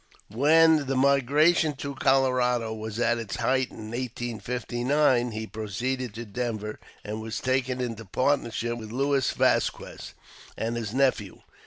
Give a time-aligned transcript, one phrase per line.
[0.31, 6.25] When the migration to Colorado was at its height in 1859, he pro ceeded to
[6.25, 10.15] Denver, and was taken into partnership with Louis Vasquez
[10.57, 11.41] and his nephew.